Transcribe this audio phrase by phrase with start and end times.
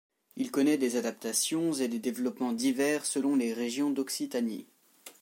[0.35, 4.65] Il connaît des adaptations et des développements divers selon les régions d'Occitanie.